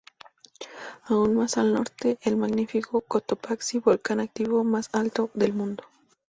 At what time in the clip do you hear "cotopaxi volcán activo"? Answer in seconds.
3.01-4.63